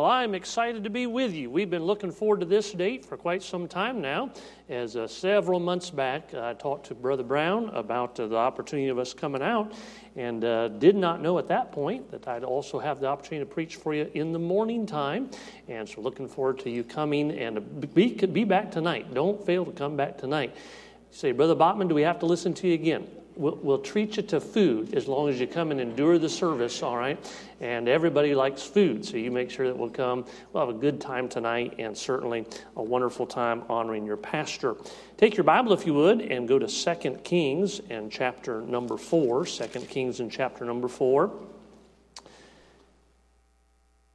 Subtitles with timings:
[0.00, 1.50] Well, I'm excited to be with you.
[1.50, 4.30] We've been looking forward to this date for quite some time now.
[4.70, 8.98] As uh, several months back, I talked to Brother Brown about uh, the opportunity of
[8.98, 9.74] us coming out,
[10.16, 13.54] and uh, did not know at that point that I'd also have the opportunity to
[13.54, 15.28] preach for you in the morning time.
[15.68, 19.12] And so, looking forward to you coming and be, be back tonight.
[19.12, 20.54] Don't fail to come back tonight.
[20.56, 23.06] You say, Brother Bachman, do we have to listen to you again?
[23.40, 26.82] We'll, we'll, treat you to food as long as you come and endure the service,
[26.82, 27.18] all right?
[27.62, 30.26] And everybody likes food, so you make sure that we'll come.
[30.52, 32.44] We'll have a good time tonight and certainly
[32.76, 34.76] a wonderful time honoring your pastor.
[35.16, 39.46] Take your Bible, if you would, and go to 2 Kings and chapter number 4.
[39.46, 41.32] 2 Kings and chapter number 4.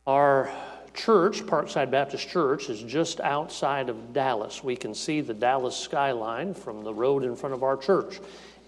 [0.05, 0.51] Our
[0.93, 4.63] church, Parkside Baptist Church, is just outside of Dallas.
[4.63, 8.19] We can see the Dallas skyline from the road in front of our church.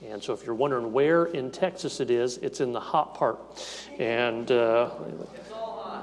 [0.05, 3.39] And so, if you're wondering where in Texas it is, it's in the hot part.
[3.97, 4.91] And uh,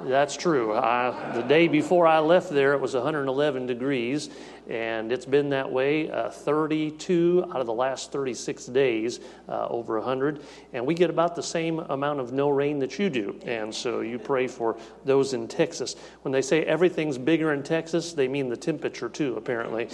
[0.03, 0.75] that's true.
[0.75, 4.31] I, the day before I left there, it was 111 degrees,
[4.69, 9.99] and it's been that way uh, 32 out of the last 36 days, uh, over
[9.99, 10.43] 100.
[10.73, 13.39] And we get about the same amount of no rain that you do.
[13.45, 15.97] And so you pray for those in Texas.
[16.23, 19.89] When they say everything's bigger in Texas, they mean the temperature too, apparently.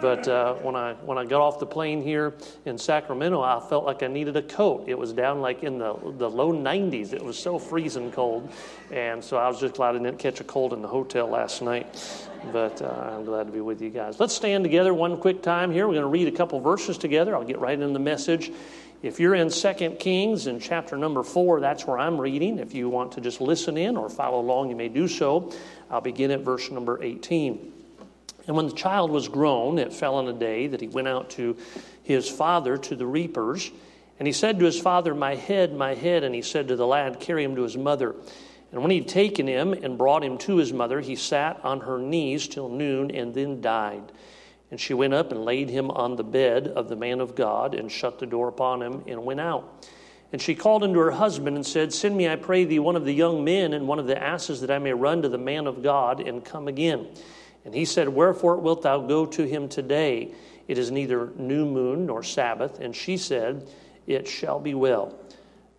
[0.00, 3.84] But uh, when I when I got off the plane here in Sacramento, I felt
[3.84, 4.84] like I needed a coat.
[4.86, 7.12] It was down like in the the low 90s.
[7.12, 8.50] It was so freezing cold,
[8.90, 11.62] and so I was just glad I didn't catch a cold in the hotel last
[11.62, 12.28] night.
[12.52, 14.20] But uh, I'm glad to be with you guys.
[14.20, 15.86] Let's stand together one quick time here.
[15.86, 17.34] We're going to read a couple verses together.
[17.34, 18.52] I'll get right into the message.
[19.02, 22.58] If you're in 2 Kings in chapter number 4, that's where I'm reading.
[22.58, 25.52] If you want to just listen in or follow along, you may do so.
[25.90, 27.72] I'll begin at verse number 18.
[28.46, 31.30] And when the child was grown, it fell on a day that he went out
[31.30, 31.56] to
[32.02, 33.70] his father to the reapers.
[34.18, 36.24] And he said to his father, My head, my head.
[36.24, 38.14] And he said to the lad, Carry him to his mother.
[38.74, 41.82] And when he had taken him and brought him to his mother, he sat on
[41.82, 44.10] her knees till noon and then died.
[44.72, 47.76] And she went up and laid him on the bed of the man of God
[47.76, 49.86] and shut the door upon him and went out.
[50.32, 53.04] And she called unto her husband and said, Send me, I pray thee, one of
[53.04, 55.68] the young men and one of the asses that I may run to the man
[55.68, 57.06] of God and come again.
[57.64, 60.34] And he said, Wherefore wilt thou go to him today?
[60.66, 62.80] It is neither new moon nor Sabbath.
[62.80, 63.68] And she said,
[64.08, 65.16] It shall be well.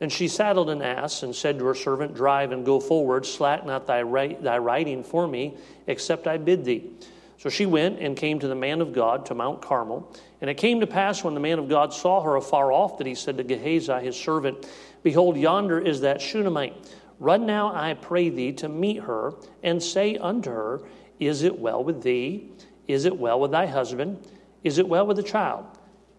[0.01, 3.65] And she saddled an ass and said to her servant, Drive and go forward, slack
[3.65, 5.57] not thy, right, thy riding for me,
[5.87, 6.91] except I bid thee.
[7.37, 10.13] So she went and came to the man of God to Mount Carmel.
[10.41, 13.07] And it came to pass when the man of God saw her afar off that
[13.07, 14.67] he said to Gehazi his servant,
[15.03, 16.73] Behold, yonder is that Shunammite.
[17.19, 19.33] Run now, I pray thee, to meet her,
[19.63, 20.81] and say unto her,
[21.19, 22.51] Is it well with thee?
[22.87, 24.27] Is it well with thy husband?
[24.63, 25.65] Is it well with the child?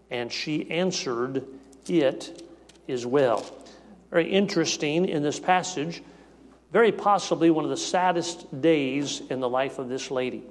[0.09, 1.45] And she answered,
[1.87, 2.41] It
[2.87, 3.45] is well
[4.09, 6.01] very interesting in this passage,
[6.71, 10.43] very possibly one of the saddest days in the life of this lady.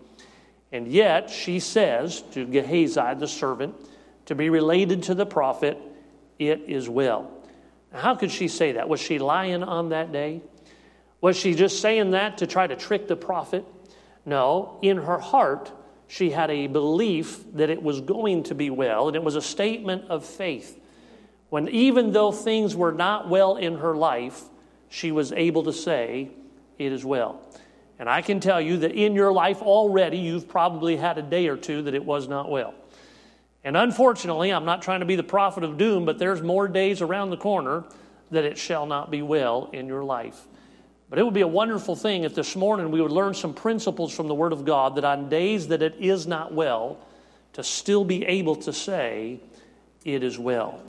[0.73, 3.75] And yet she says to Gehazi, the servant,
[4.27, 5.79] to be related to the prophet,
[6.39, 7.31] it is well.
[7.93, 8.89] How could she say that?
[8.89, 10.43] Was she lying on that day?
[11.21, 13.65] Was she just saying that to try to trick the prophet?
[14.25, 15.73] No, in her heart,
[16.09, 19.41] she had a belief that it was going to be well, and it was a
[19.41, 20.79] statement of faith
[21.49, 24.43] when even though things were not well in her life,
[24.89, 26.31] she was able to say,
[26.79, 27.41] It is well.
[27.99, 31.49] And I can tell you that in your life already, you've probably had a day
[31.49, 32.75] or two that it was not well.
[33.65, 37.01] And unfortunately, I'm not trying to be the prophet of doom, but there's more days
[37.01, 37.85] around the corner
[38.31, 40.47] that it shall not be well in your life.
[41.09, 44.13] But it would be a wonderful thing if this morning we would learn some principles
[44.13, 46.99] from the Word of God that on days that it is not well,
[47.55, 49.41] to still be able to say,
[50.05, 50.83] It is well.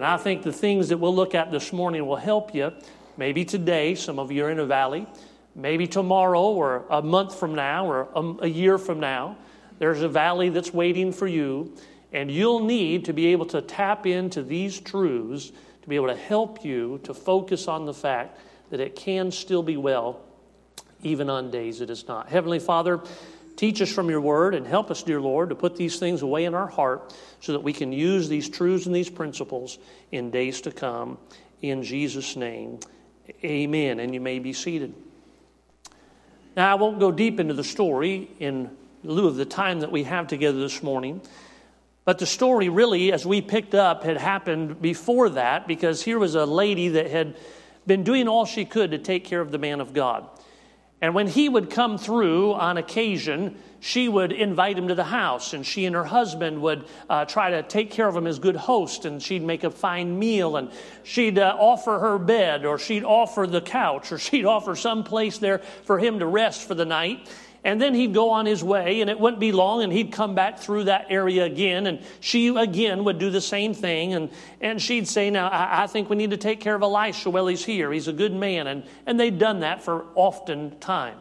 [0.00, 2.72] And I think the things that we'll look at this morning will help you.
[3.18, 5.06] Maybe today, some of you are in a valley.
[5.54, 9.36] Maybe tomorrow, or a month from now, or a, a year from now,
[9.78, 11.76] there's a valley that's waiting for you.
[12.14, 15.52] And you'll need to be able to tap into these truths
[15.82, 18.38] to be able to help you to focus on the fact
[18.70, 20.22] that it can still be well,
[21.02, 22.30] even on days it is not.
[22.30, 23.02] Heavenly Father,
[23.60, 26.46] Teach us from your word and help us, dear Lord, to put these things away
[26.46, 29.76] in our heart so that we can use these truths and these principles
[30.10, 31.18] in days to come.
[31.60, 32.80] In Jesus' name,
[33.44, 34.00] amen.
[34.00, 34.94] And you may be seated.
[36.56, 38.70] Now, I won't go deep into the story in
[39.04, 41.20] lieu of the time that we have together this morning.
[42.06, 46.34] But the story, really, as we picked up, had happened before that because here was
[46.34, 47.36] a lady that had
[47.86, 50.26] been doing all she could to take care of the man of God.
[51.02, 55.54] And when he would come through on occasion, she would invite him to the house,
[55.54, 58.56] and she and her husband would uh, try to take care of him as good
[58.56, 60.70] host, and she'd make a fine meal, and
[61.02, 65.38] she'd uh, offer her bed, or she'd offer the couch, or she'd offer some place
[65.38, 67.26] there for him to rest for the night.
[67.62, 70.34] And then he'd go on his way, and it wouldn't be long, and he'd come
[70.34, 74.14] back through that area again, and she again would do the same thing.
[74.14, 74.30] And,
[74.60, 77.46] and she'd say, Now, I, I think we need to take care of Elisha while
[77.46, 77.92] he's here.
[77.92, 78.66] He's a good man.
[78.66, 81.16] And, and they'd done that for often time.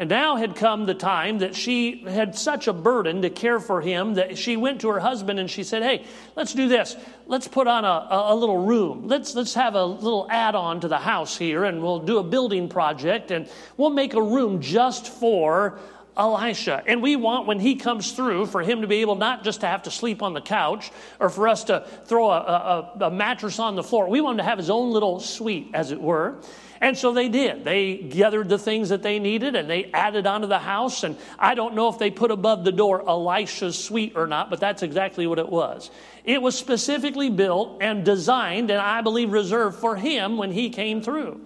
[0.00, 3.82] And now had come the time that she had such a burden to care for
[3.82, 6.06] him that she went to her husband and she said, Hey,
[6.36, 6.96] let's do this.
[7.26, 9.08] Let's put on a, a, little room.
[9.08, 12.22] Let's, let's have a little add on to the house here and we'll do a
[12.22, 15.78] building project and we'll make a room just for
[16.16, 16.82] Elisha.
[16.86, 19.66] And we want, when he comes through, for him to be able not just to
[19.66, 23.58] have to sleep on the couch or for us to throw a, a, a mattress
[23.58, 24.08] on the floor.
[24.08, 26.36] We want him to have his own little suite, as it were.
[26.82, 27.62] And so they did.
[27.62, 31.04] They gathered the things that they needed and they added onto the house.
[31.04, 34.60] And I don't know if they put above the door Elisha's suite or not, but
[34.60, 35.90] that's exactly what it was.
[36.24, 41.02] It was specifically built and designed, and I believe reserved for him when he came
[41.02, 41.40] through.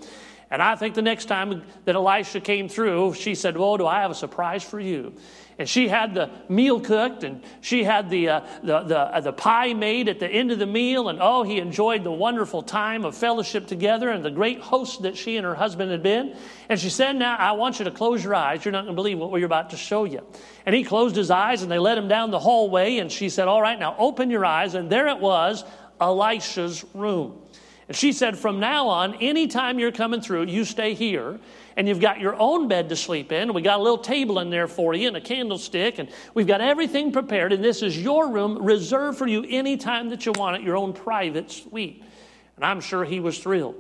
[0.51, 4.03] And I think the next time that Elisha came through, she said, Well, do I
[4.03, 5.15] have a surprise for you?
[5.59, 9.33] And she had the meal cooked, and she had the, uh, the, the, uh, the
[9.33, 11.09] pie made at the end of the meal.
[11.09, 15.17] And oh, he enjoyed the wonderful time of fellowship together and the great host that
[15.17, 16.37] she and her husband had been.
[16.69, 18.65] And she said, Now, I want you to close your eyes.
[18.65, 20.27] You're not going to believe what we're about to show you.
[20.67, 22.99] And he closed his eyes, and they led him down the hallway.
[22.99, 24.75] And she said, All right, now open your eyes.
[24.75, 25.65] And there it was,
[26.01, 27.41] Elisha's room.
[27.87, 31.39] And she said, From now on, anytime you're coming through, you stay here
[31.77, 33.53] and you've got your own bed to sleep in.
[33.53, 36.61] We got a little table in there for you and a candlestick, and we've got
[36.61, 37.53] everything prepared.
[37.53, 40.93] And this is your room reserved for you anytime that you want it, your own
[40.93, 42.03] private suite.
[42.57, 43.75] And I'm sure he was thrilled.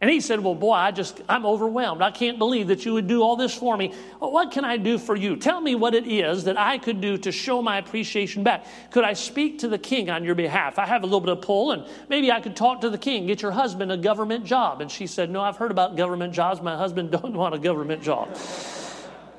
[0.00, 2.00] And he said, Well, boy, I just, I'm overwhelmed.
[2.00, 3.92] I can't believe that you would do all this for me.
[4.18, 5.36] What can I do for you?
[5.36, 8.64] Tell me what it is that I could do to show my appreciation back.
[8.90, 10.78] Could I speak to the king on your behalf?
[10.78, 13.26] I have a little bit of pull, and maybe I could talk to the king,
[13.26, 14.80] get your husband a government job.
[14.80, 16.62] And she said, No, I've heard about government jobs.
[16.62, 18.34] My husband don't want a government job.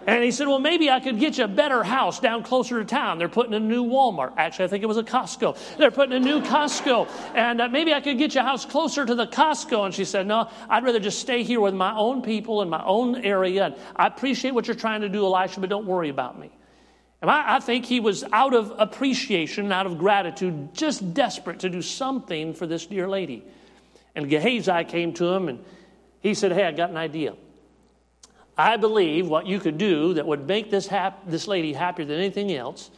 [0.07, 2.85] And he said, Well, maybe I could get you a better house down closer to
[2.85, 3.19] town.
[3.19, 4.33] They're putting a new Walmart.
[4.37, 5.77] Actually, I think it was a Costco.
[5.77, 7.07] They're putting a new Costco.
[7.35, 9.85] And uh, maybe I could get you a house closer to the Costco.
[9.85, 12.83] And she said, No, I'd rather just stay here with my own people in my
[12.83, 13.65] own area.
[13.65, 16.49] And I appreciate what you're trying to do, Elisha, but don't worry about me.
[17.21, 21.69] And I, I think he was out of appreciation, out of gratitude, just desperate to
[21.69, 23.43] do something for this dear lady.
[24.15, 25.63] And Gehazi came to him and
[26.21, 27.35] he said, Hey, I got an idea.
[28.61, 32.17] I believe what you could do that would make this, hap- this lady happier than
[32.17, 32.91] anything else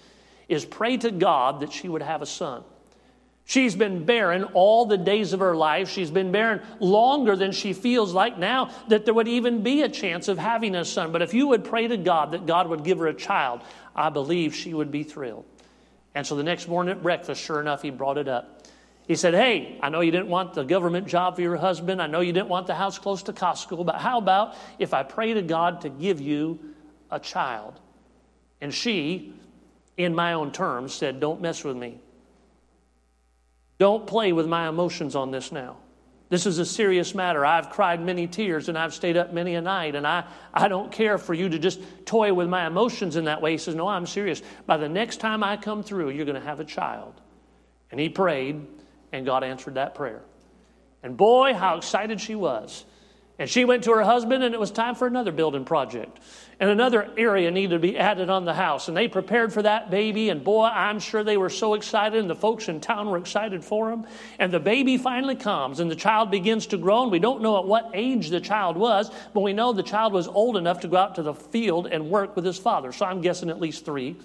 [0.50, 2.64] is pray to God that she would have a son.
[3.46, 5.90] She's been barren all the days of her life.
[5.90, 9.90] She's been barren longer than she feels like now that there would even be a
[9.90, 11.14] chance of having a son.
[11.14, 13.62] But if you would pray to God that God would give her a child,
[13.96, 15.46] I believe she would be thrilled.
[16.14, 18.63] And so the next morning at breakfast, sure enough, he brought it up.
[19.08, 22.02] He said, Hey, I know you didn't want the government job for your husband.
[22.02, 25.04] I know you didn't want the house close to Costco, but how about if I
[25.04, 26.60] pray to God to give you
[27.12, 27.80] a child?
[28.62, 29.34] And she,
[29.98, 32.00] in my own terms, said, Don't mess with me.
[33.78, 35.78] Don't play with my emotions on this now.
[36.30, 37.46] This is a serious matter.
[37.46, 40.24] I've cried many tears and I've stayed up many a night, and I,
[40.54, 43.52] I don't care for you to just toy with my emotions in that way.
[43.52, 44.42] He says, No, I'm serious.
[44.66, 47.20] By the next time I come through, you're going to have a child.
[47.92, 48.66] And he prayed,
[49.14, 50.22] and God answered that prayer.
[51.04, 52.84] And boy, how excited she was.
[53.40, 56.20] And she went to her husband, and it was time for another building project.
[56.60, 58.88] And another area needed to be added on the house.
[58.88, 60.30] And they prepared for that baby.
[60.30, 63.64] And boy, I'm sure they were so excited, and the folks in town were excited
[63.64, 64.06] for him.
[64.38, 67.04] And the baby finally comes, and the child begins to grow.
[67.04, 70.14] And we don't know at what age the child was, but we know the child
[70.14, 72.92] was old enough to go out to the field and work with his father.
[72.92, 74.16] So I'm guessing at least three.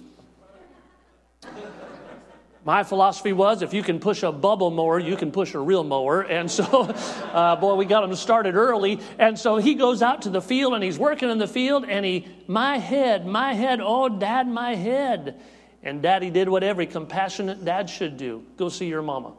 [2.65, 5.83] My philosophy was if you can push a bubble mower, you can push a real
[5.83, 6.21] mower.
[6.21, 6.63] And so,
[7.33, 8.99] uh, boy, we got him started early.
[9.17, 12.05] And so he goes out to the field and he's working in the field and
[12.05, 15.39] he, my head, my head, oh, dad, my head.
[15.81, 19.33] And daddy did what every compassionate dad should do go see your mama.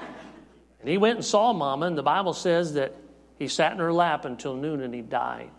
[0.80, 2.94] and he went and saw mama, and the Bible says that
[3.36, 5.50] he sat in her lap until noon and he died.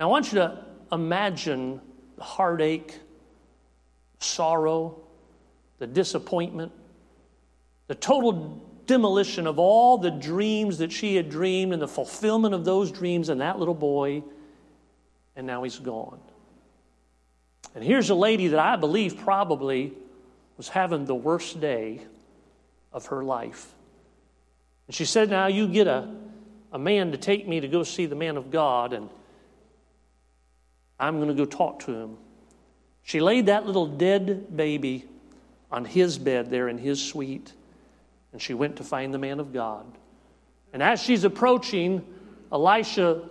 [0.00, 1.82] Now, I want you to imagine
[2.16, 2.98] the heartache,
[4.20, 5.02] sorrow,
[5.78, 6.72] the disappointment,
[7.86, 12.64] the total demolition of all the dreams that she had dreamed and the fulfillment of
[12.64, 14.22] those dreams in that little boy,
[15.36, 16.18] and now he's gone.
[17.74, 19.92] And here's a lady that I believe probably
[20.56, 22.00] was having the worst day
[22.92, 23.72] of her life.
[24.88, 26.12] And she said, Now you get a,
[26.72, 28.92] a man to take me to go see the man of God.
[28.94, 29.08] And
[30.98, 32.16] I'm going to go talk to him.
[33.02, 35.04] She laid that little dead baby
[35.70, 37.52] on his bed there in his suite,
[38.32, 39.86] and she went to find the man of God.
[40.72, 42.04] And as she's approaching,
[42.52, 43.22] Elisha,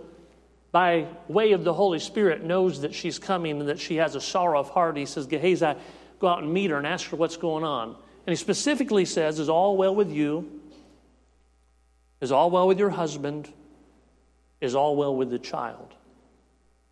[0.72, 4.20] by way of the Holy Spirit, knows that she's coming and that she has a
[4.20, 4.96] sorrow of heart.
[4.96, 5.74] He says, Gehazi,
[6.18, 7.88] go out and meet her and ask her what's going on.
[7.88, 10.60] And he specifically says, Is all well with you?
[12.20, 13.52] Is all well with your husband?
[14.60, 15.94] Is all well with the child?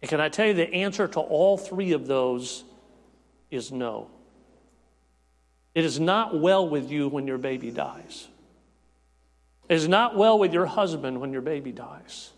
[0.01, 2.65] And can I tell you the answer to all three of those
[3.51, 4.09] is no.
[5.77, 8.29] It is not well with you when your baby dies.
[9.69, 12.31] It is not well with your husband when your baby dies.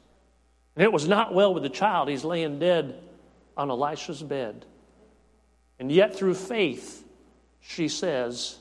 [0.75, 2.09] And it was not well with the child.
[2.09, 3.01] He's laying dead
[3.57, 4.65] on Elisha's bed.
[5.79, 7.05] And yet, through faith,
[7.61, 8.59] she says,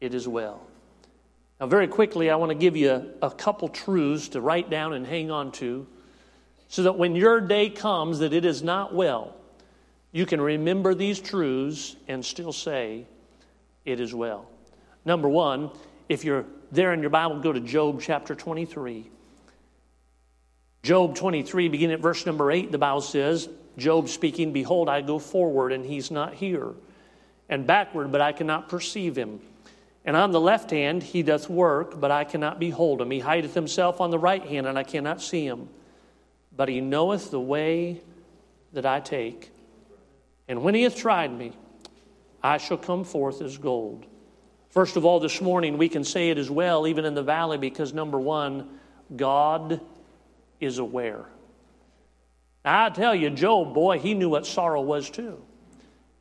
[0.00, 0.66] It is well.
[1.60, 5.06] Now, very quickly, I want to give you a, couple truths to write down and
[5.06, 5.86] hang on to
[6.68, 9.36] so that when your day comes that it is not well,
[10.12, 13.04] you can remember these truths and still say,
[13.90, 14.48] It is well.
[15.04, 15.70] Number one,
[16.08, 19.10] if you're there in your Bible, go to Job chapter 23.
[20.82, 25.18] Job 23, beginning at verse number 8, the Bible says, Job speaking, Behold, I go
[25.18, 26.72] forward, and he's not here,
[27.48, 29.40] and backward, but I cannot perceive him.
[30.04, 33.10] And on the left hand he doth work, but I cannot behold him.
[33.10, 35.68] He hideth himself on the right hand, and I cannot see him.
[36.56, 38.00] But he knoweth the way
[38.72, 39.50] that I take.
[40.48, 41.52] And when he hath tried me,
[42.42, 44.06] I shall come forth as gold.
[44.70, 47.58] First of all, this morning we can say it as well, even in the valley,
[47.58, 48.78] because number one,
[49.16, 49.80] God
[50.60, 51.24] is aware.
[52.64, 55.42] Now, I tell you, Job, boy, he knew what sorrow was too.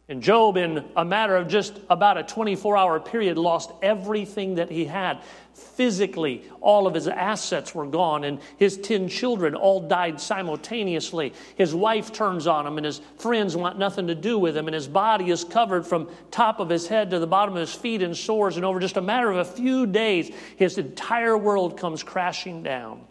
[0.10, 4.72] And Job, in a matter of just about a 24 hour period, lost everything that
[4.72, 5.22] he had.
[5.54, 11.34] Physically, all of his assets were gone, and his 10 children all died simultaneously.
[11.56, 14.74] His wife turns on him, and his friends want nothing to do with him, and
[14.74, 18.02] his body is covered from top of his head to the bottom of his feet
[18.02, 18.56] in sores.
[18.56, 23.06] And over just a matter of a few days, his entire world comes crashing down.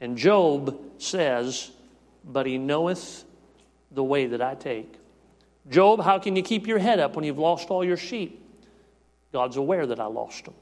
[0.00, 1.70] And Job says,
[2.24, 3.24] But he knoweth
[3.90, 4.94] the way that I take.
[5.70, 8.42] Job, how can you keep your head up when you've lost all your sheep?
[9.32, 10.54] God's aware that I lost them.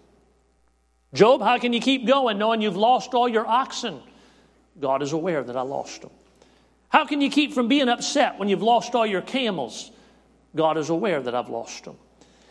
[1.13, 4.01] Job, how can you keep going knowing you've lost all your oxen?
[4.81, 6.11] God is aware that I lost them.
[6.89, 9.91] How can you keep from being upset when you've lost all your camels?
[10.57, 11.97] God is aware that I've lost them.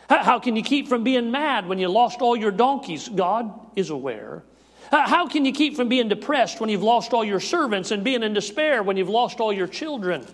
[0.10, 3.10] How can you keep from being mad when you lost all your donkeys?
[3.10, 4.44] God is aware.
[4.92, 8.22] How can you keep from being depressed when you've lost all your servants and being
[8.22, 10.26] in despair when you've lost all your children?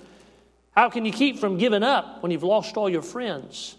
[0.80, 3.76] How can you keep from giving up when you've lost all your friends?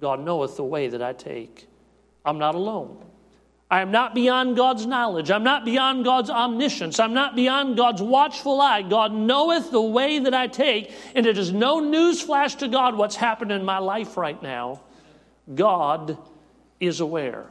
[0.00, 1.68] God knoweth the way that I take.
[2.24, 3.04] I'm not alone.
[3.70, 5.30] I am not beyond God's knowledge.
[5.30, 6.98] I'm not beyond God's omniscience.
[6.98, 8.82] I'm not beyond God's watchful eye.
[8.82, 13.14] God knoweth the way that I take, and it is no newsflash to God what's
[13.14, 14.80] happening in my life right now.
[15.54, 16.18] God
[16.80, 17.46] is aware.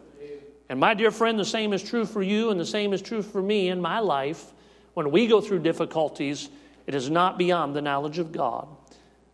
[0.67, 3.21] And my dear friend, the same is true for you, and the same is true
[3.21, 4.51] for me in my life.
[4.93, 6.49] When we go through difficulties,
[6.87, 8.67] it is not beyond the knowledge of God.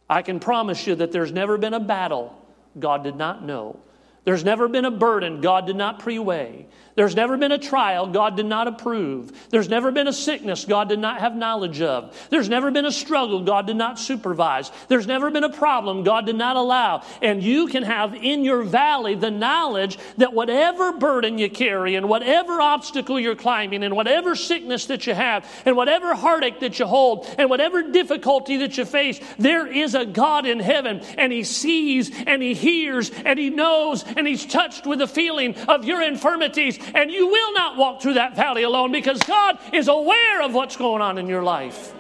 [0.10, 2.38] I can promise you that there's never been a battle
[2.80, 3.80] God did not know.
[4.24, 6.68] There's never been a burden God did not pre weigh.
[6.98, 9.32] There's never been a trial God did not approve.
[9.52, 12.28] There's never been a sickness God did not have knowledge of.
[12.32, 14.72] There's never been a struggle God did not supervise.
[14.88, 17.04] There's never been a problem God did not allow.
[17.22, 22.10] And you can have in your valley the knowledge that whatever burden you carry and
[22.10, 26.88] whatever obstacle you're climbing and whatever sickness that you have and whatever heartache that you
[26.88, 31.44] hold and whatever difficulty that you face, there is a God in heaven and He
[31.44, 36.02] sees and He hears and He knows and He's touched with the feeling of your
[36.02, 40.54] infirmities and you will not walk through that valley alone because God is aware of
[40.54, 41.94] what's going on in your life.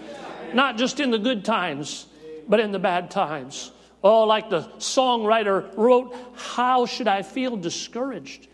[0.53, 2.07] Not just in the good times,
[2.47, 3.71] but in the bad times.
[4.03, 8.47] Oh, like the songwriter wrote, How should I feel discouraged?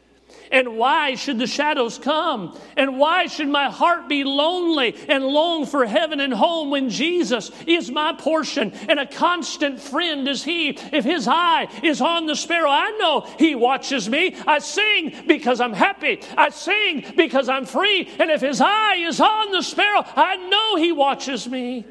[0.54, 2.56] And why should the shadows come?
[2.78, 7.50] And why should my heart be lonely and long for heaven and home when Jesus
[7.66, 10.70] is my portion and a constant friend is He?
[10.70, 14.36] If His eye is on the sparrow, I know He watches me.
[14.46, 16.22] I sing because I'm happy.
[16.38, 18.08] I sing because I'm free.
[18.20, 21.84] And if His eye is on the sparrow, I know He watches me.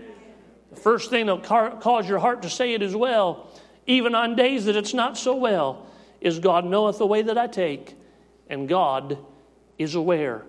[0.71, 3.51] The first thing that'll cause your heart to say it as well,
[3.89, 5.87] even on days that it's not so well,
[6.21, 7.97] is God knoweth the way that I take
[8.53, 9.17] and God
[9.79, 10.43] is aware.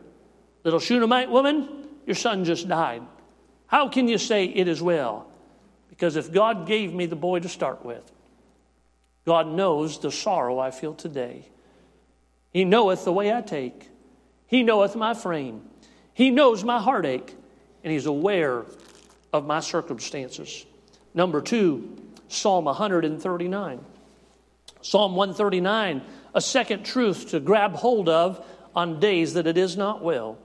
[0.65, 3.01] Little Shunammite woman, your son just died.
[3.65, 5.31] How can you say it is well?
[5.89, 8.03] Because if God gave me the boy to start with,
[9.25, 11.45] God knows the sorrow I feel today.
[12.51, 13.89] He knoweth the way I take.
[14.47, 15.61] He knoweth my frame.
[16.13, 17.33] He knows my heartache.
[17.85, 18.65] And He's aware
[19.31, 20.65] of my circumstances.
[21.13, 23.79] Number two, Psalm 139.
[24.81, 26.01] Psalm 139,
[26.33, 30.37] a second truth to grab hold of on days that it is not well.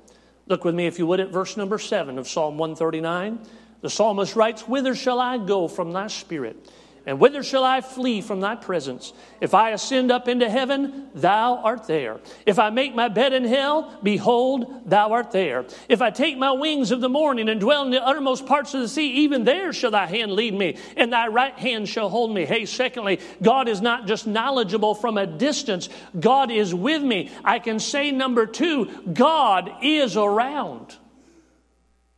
[0.46, 3.38] Look with me, if you would, at verse number seven of Psalm 139.
[3.80, 6.70] The psalmist writes, Whither shall I go from thy spirit?
[7.08, 9.14] And whither shall I flee from thy presence?
[9.40, 12.20] If I ascend up into heaven, thou art there.
[12.44, 15.64] If I make my bed in hell, behold, thou art there.
[15.88, 18.82] If I take my wings of the morning and dwell in the uttermost parts of
[18.82, 22.34] the sea, even there shall thy hand lead me, and thy right hand shall hold
[22.34, 22.44] me.
[22.44, 25.88] Hey, secondly, God is not just knowledgeable from a distance,
[26.20, 27.30] God is with me.
[27.42, 28.84] I can say, number two,
[29.14, 30.94] God is around.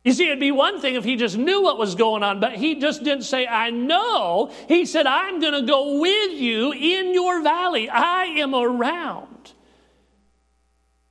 [0.03, 2.53] You see, it'd be one thing if he just knew what was going on, but
[2.53, 4.51] he just didn't say, I know.
[4.67, 7.87] He said, I'm going to go with you in your valley.
[7.87, 9.51] I am around.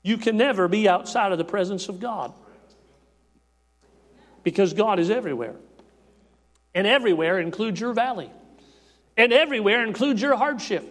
[0.02, 2.32] You can never be outside of the presence of God
[4.42, 5.54] because God is everywhere.
[6.74, 8.30] And everywhere includes your valley.
[9.16, 10.84] And everywhere includes your hardship.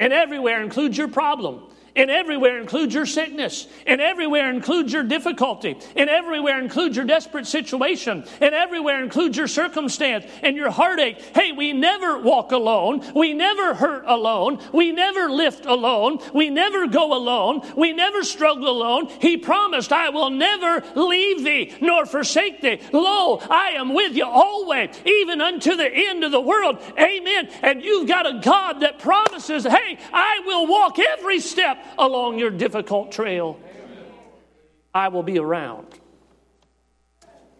[0.00, 1.64] And everywhere includes your problem.
[1.96, 3.68] And everywhere includes your sickness.
[3.86, 5.78] And everywhere includes your difficulty.
[5.94, 8.24] And everywhere includes your desperate situation.
[8.40, 11.20] And everywhere includes your circumstance and your heartache.
[11.34, 13.04] Hey, we never walk alone.
[13.14, 14.60] We never hurt alone.
[14.72, 16.18] We never lift alone.
[16.32, 17.62] We never go alone.
[17.76, 19.08] We never struggle alone.
[19.20, 22.80] He promised, I will never leave thee nor forsake thee.
[22.92, 26.78] Lo, I am with you always, even unto the end of the world.
[26.98, 27.48] Amen.
[27.62, 32.50] And you've got a God that promises, hey, I will walk every step along your
[32.50, 33.58] difficult trail.
[34.92, 35.86] I will be around.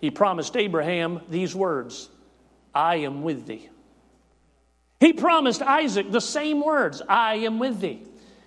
[0.00, 2.08] He promised Abraham these words
[2.74, 3.68] I am with thee.
[5.00, 8.02] He promised Isaac the same words I am with thee.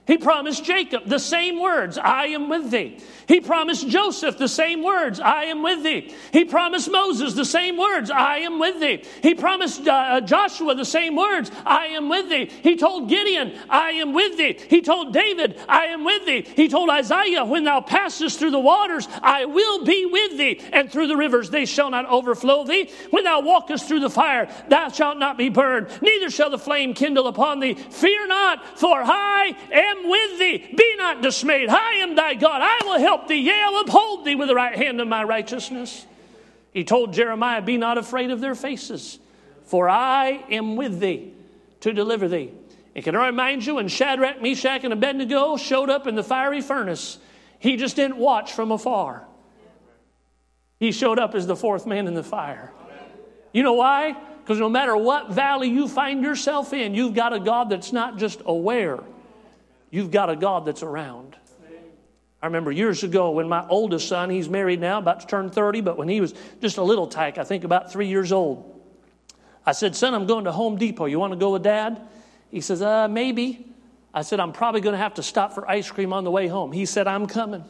[0.07, 2.97] He promised Jacob the same words, I am with thee.
[3.27, 6.13] He promised Joseph the same words, I am with thee.
[6.31, 9.03] He promised Moses the same words, I am with thee.
[9.21, 12.49] He promised uh, uh, Joshua the same words, I am with thee.
[12.63, 14.57] He told Gideon, I am with thee.
[14.69, 16.47] He told David, I am with thee.
[16.55, 20.61] He told Isaiah, when thou passest through the waters, I will be with thee.
[20.71, 22.89] And through the rivers, they shall not overflow thee.
[23.09, 26.93] When thou walkest through the fire, thou shalt not be burned, neither shall the flame
[26.93, 27.73] kindle upon thee.
[27.73, 30.75] Fear not, for I am am with thee.
[30.75, 31.69] Be not dismayed.
[31.69, 32.61] I am thy God.
[32.61, 33.35] I will help thee.
[33.35, 36.05] Yea, I'll uphold thee with the right hand of my righteousness.
[36.73, 39.19] He told Jeremiah, Be not afraid of their faces,
[39.65, 41.33] for I am with thee
[41.81, 42.51] to deliver thee.
[42.95, 46.61] And can I remind you, when Shadrach, Meshach, and Abednego showed up in the fiery
[46.61, 47.19] furnace,
[47.59, 49.25] he just didn't watch from afar.
[50.79, 52.71] He showed up as the fourth man in the fire.
[53.53, 54.15] You know why?
[54.41, 58.17] Because no matter what valley you find yourself in, you've got a God that's not
[58.17, 58.99] just aware,
[59.89, 61.35] You've got a God that's around.
[62.41, 65.81] I remember years ago when my oldest son, he's married now, about to turn 30,
[65.81, 68.79] but when he was just a little tyke, I think about three years old,
[69.65, 71.05] I said, Son, I'm going to Home Depot.
[71.05, 71.99] You want to go with dad?
[72.51, 73.65] He says, Uh, maybe.
[74.13, 76.47] I said, I'm probably going to have to stop for ice cream on the way
[76.47, 76.71] home.
[76.71, 77.63] He said, I'm coming.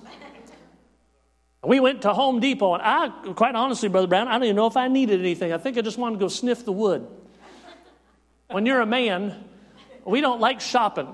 [1.63, 4.67] We went to Home Depot, and I, quite honestly, Brother Brown, I don't even know
[4.67, 5.51] if I needed anything.
[5.51, 7.07] I think I just wanted to go sniff the wood.
[8.49, 9.43] When you're a man,
[10.05, 11.13] we don't like shopping.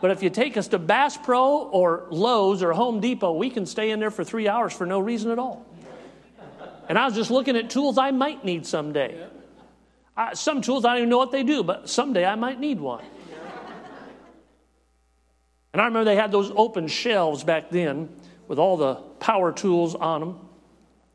[0.00, 3.66] But if you take us to Bass Pro or Lowe's or Home Depot, we can
[3.66, 5.66] stay in there for three hours for no reason at all.
[6.88, 9.26] And I was just looking at tools I might need someday.
[10.16, 12.80] I, some tools I don't even know what they do, but someday I might need
[12.80, 13.04] one.
[15.72, 18.08] And I remember they had those open shelves back then
[18.48, 20.38] with all the power tools on them.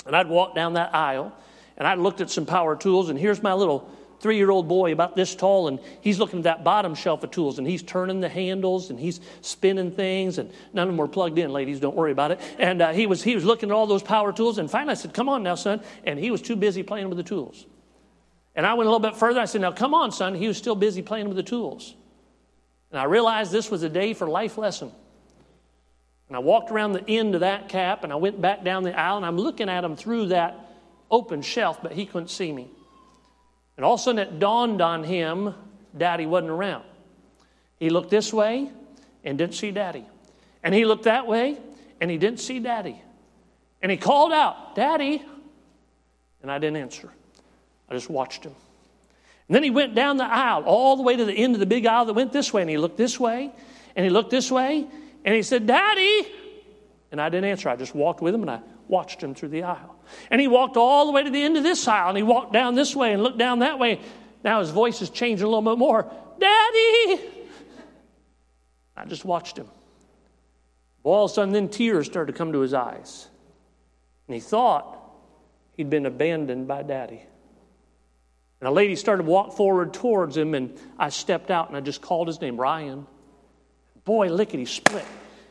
[0.05, 1.35] And I'd walk down that aisle
[1.77, 3.89] and I looked at some power tools, and here's my little
[4.25, 7.29] three year old boy about this tall, and he's looking at that bottom shelf of
[7.29, 11.07] tools, and he's turning the handles, and he's spinning things, and none of them were
[11.07, 12.39] plugged in, ladies, don't worry about it.
[12.57, 14.95] And uh, he, was, he was looking at all those power tools, and finally I
[14.95, 15.79] said, Come on now, son.
[16.05, 17.67] And he was too busy playing with the tools.
[18.55, 19.39] And I went a little bit further.
[19.39, 20.33] I said, Now come on, son.
[20.33, 21.93] He was still busy playing with the tools.
[22.89, 24.91] And I realized this was a day for life lesson.
[26.29, 28.99] And I walked around the end of that cap and I went back down the
[28.99, 30.71] aisle and I'm looking at him through that
[31.11, 32.71] open shelf, but he couldn't see me.
[33.77, 35.53] And all of a sudden it dawned on him
[35.97, 36.83] Daddy wasn't around.
[37.79, 38.69] He looked this way
[39.23, 40.05] and didn't see Daddy.
[40.63, 41.57] And he looked that way
[42.01, 43.01] and he didn't see Daddy.
[43.81, 45.23] And he called out, Daddy.
[46.41, 47.11] And I didn't answer.
[47.89, 48.55] I just watched him.
[49.47, 51.65] And then he went down the aisle, all the way to the end of the
[51.65, 52.61] big aisle that went this way.
[52.61, 53.51] And he looked this way
[53.95, 54.87] and he looked this way
[55.23, 56.27] and he said, Daddy.
[57.11, 57.69] And I didn't answer.
[57.69, 59.94] I just walked with him and I watched him through the aisle.
[60.29, 62.53] And he walked all the way to the end of this aisle, and he walked
[62.53, 63.99] down this way and looked down that way.
[64.43, 66.11] Now his voice is changing a little bit more.
[66.39, 67.21] Daddy!
[68.95, 69.67] I just watched him.
[71.03, 73.27] All of a sudden, then tears started to come to his eyes.
[74.27, 74.97] And he thought
[75.77, 77.21] he'd been abandoned by daddy.
[78.59, 81.81] And a lady started to walk forward towards him, and I stepped out and I
[81.81, 83.05] just called his name, Ryan.
[84.05, 85.05] Boy, lickety split.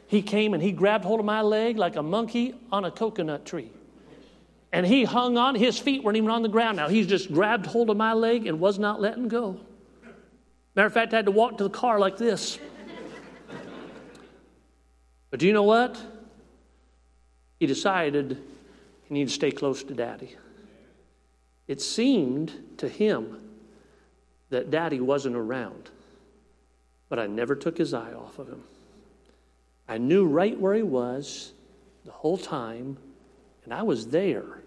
[0.07, 3.47] He came and he grabbed hold of my leg like a monkey on a coconut
[3.47, 3.71] tree.
[4.75, 6.89] And he hung on, his feet weren't even on the ground now.
[6.89, 9.61] He's just grabbed hold of my leg and was not letting go.
[10.75, 12.59] Matter of fact, I had to walk to the car like this.
[15.31, 15.97] But do you know what?
[17.61, 18.37] He decided
[19.05, 20.35] he needed to stay close to daddy.
[21.69, 23.39] It seemed to him
[24.51, 25.89] that daddy wasn't around,
[27.09, 28.65] but I never took his eye off of him.
[29.89, 31.53] I knew right where he was
[32.05, 32.97] the whole time,
[33.63, 34.63] and I was there.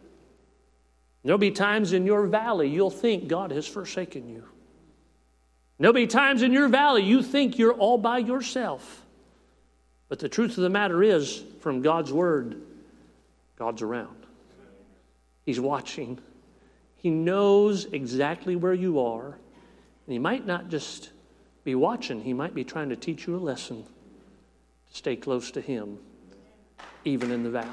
[1.28, 4.46] There'll be times in your valley you'll think God has forsaken you.
[5.78, 9.04] There'll be times in your valley you think you're all by yourself.
[10.08, 12.62] But the truth of the matter is, from God's word,
[13.60, 14.16] God's around.
[15.46, 16.18] He's watching.
[16.96, 19.26] He knows exactly where you are.
[19.26, 21.10] And He might not just
[21.66, 25.60] be watching, He might be trying to teach you a lesson to stay close to
[25.60, 25.98] Him,
[27.04, 27.68] even in the valley.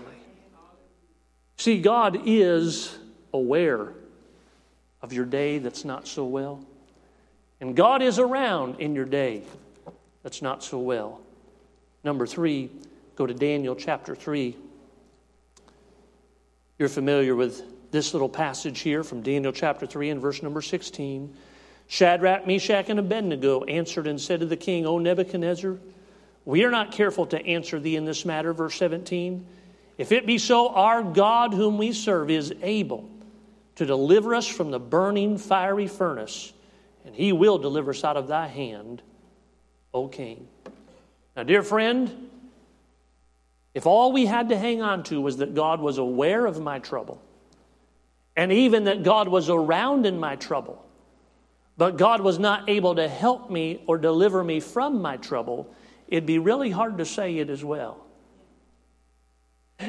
[1.56, 2.98] See, God is
[3.34, 3.92] aware
[5.02, 6.64] of your day that's not so well.
[7.60, 9.42] And God is around in your day
[10.22, 11.20] that's not so well.
[12.04, 12.70] Number three,
[13.16, 14.56] go to Daniel chapter 3.
[16.78, 21.34] You're familiar with this little passage here from Daniel chapter 3 and verse number 16.
[21.86, 25.78] Shadrach, Meshach, and Abednego answered and said to the king, O Nebuchadnezzar,
[26.44, 28.52] we are not careful to answer thee in this matter.
[28.52, 29.46] Verse 17.
[29.96, 33.08] If it be so, our God whom we serve is able
[33.76, 36.52] to deliver us from the burning fiery furnace,
[37.04, 39.02] and he will deliver us out of thy hand,
[39.92, 40.48] O king.
[41.36, 42.30] Now, dear friend,
[43.74, 46.78] if all we had to hang on to was that God was aware of my
[46.78, 47.20] trouble,
[48.36, 50.84] and even that God was around in my trouble,
[51.76, 55.72] but God was not able to help me or deliver me from my trouble,
[56.06, 57.98] it'd be really hard to say it as well.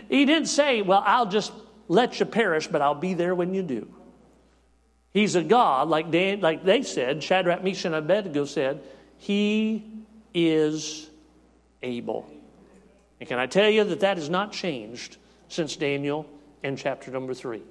[0.10, 1.54] He didn't say, Well, I'll just
[1.88, 3.88] let you perish, but I'll be there when you do.
[5.14, 8.82] He's a God, like, Dan, like they said, Shadrach, Meshach, and Abednego said,
[9.18, 9.86] He
[10.34, 11.10] is
[11.82, 12.30] able.
[13.20, 15.18] And can I tell you that that has not changed
[15.48, 16.26] since Daniel
[16.64, 17.62] in chapter number three?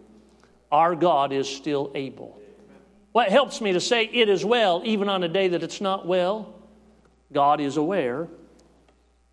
[0.72, 2.40] Our God is still able.
[3.12, 6.06] What helps me to say it is well, even on a day that it's not
[6.06, 6.54] well?
[7.32, 8.28] God is aware,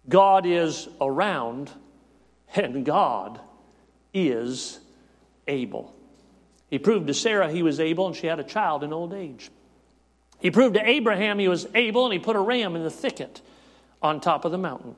[0.10, 1.72] God is around,
[2.56, 3.40] and God
[4.14, 4.80] is
[5.48, 5.96] able.
[6.70, 9.50] He proved to Sarah he was able, and she had a child in old age.
[10.40, 13.42] He proved to Abraham he was able, and he put a ram in the thicket
[14.02, 14.96] on top of the mountain.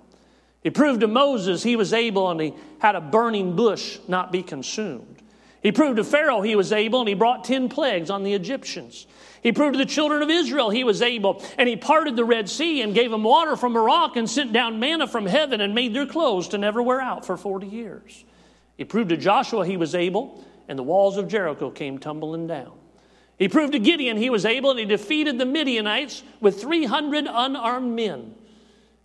[0.64, 4.42] He proved to Moses he was able and he had a burning bush not be
[4.42, 5.22] consumed.
[5.62, 9.06] He proved to Pharaoh he was able and he brought 10 plagues on the Egyptians.
[9.42, 12.50] He proved to the children of Israel he was able and he parted the Red
[12.50, 15.76] Sea and gave them water from a rock and sent down manna from heaven and
[15.76, 18.24] made their clothes to never wear out for 40 years.
[18.78, 22.74] He proved to Joshua he was able and the walls of Jericho came tumbling down.
[23.38, 27.96] He proved to Gideon he was able and he defeated the Midianites with 300 unarmed
[27.96, 28.36] men.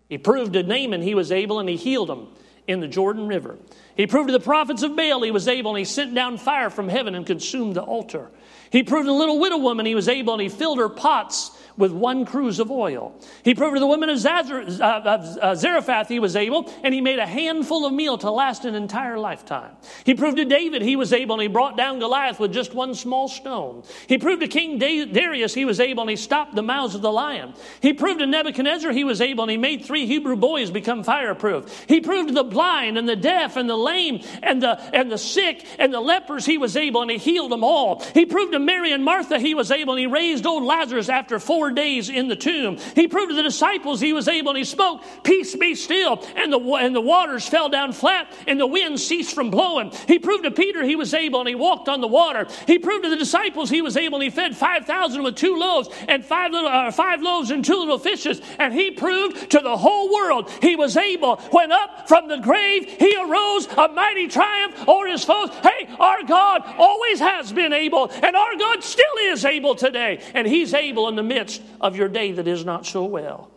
[0.08, 2.28] He proved to Naaman he was able and he healed him
[2.66, 3.58] in the Jordan River.
[3.96, 6.70] He proved to the prophets of Baal he was able and he sent down fire
[6.70, 8.30] from heaven and consumed the altar.
[8.70, 11.50] He proved to the little widow woman he was able and he filled her pots
[11.78, 13.14] with one cruse of oil.
[13.44, 17.18] He proved to the women of, uh, uh, Zarephath he was able, and he made
[17.18, 19.70] a handful of meal to last an entire lifetime.
[20.04, 22.94] He proved to David he was able, and he brought down Goliath with just one
[22.94, 23.84] small stone.
[24.08, 27.12] He proved to King Darius he was able, and he stopped the mouths of the
[27.12, 27.54] lion.
[27.80, 31.84] He proved to Nebuchadnezzar he was able, and he made three Hebrew boys become fireproof.
[31.88, 35.18] He proved to the blind and the deaf and the lame and the, and the
[35.18, 38.02] sick and the lepers he was able, and he healed them all.
[38.14, 41.38] He proved to Mary and Martha he was able, and he raised old Lazarus after
[41.38, 42.78] four days in the tomb.
[42.94, 46.24] He proved to the disciples he was able, and he spoke, Peace be still.
[46.36, 49.92] And the, and the waters fell down flat, and the wind ceased from blowing.
[50.06, 52.46] He proved to Peter he was able, and he walked on the water.
[52.66, 55.88] He proved to the disciples he was able, and he fed 5,000 with two loaves
[56.08, 58.40] and five, little, uh, five loaves and two little fishes.
[58.58, 61.36] And he proved to the whole world he was able.
[61.50, 65.50] When up from the grave, he arose a mighty triumph over his foes.
[65.62, 70.20] Hey, our God always has been able, and our God still is able today.
[70.34, 73.50] And he's able in the midst of your day that is not so well.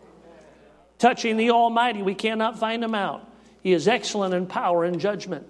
[0.99, 3.27] Touching the Almighty, we cannot find him out.
[3.63, 5.47] He is excellent in power and judgment.